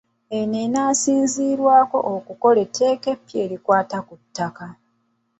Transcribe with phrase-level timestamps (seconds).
[0.37, 4.65] Eno enaasinzirwako okukola etteeka eppya erikwata ku ttaka.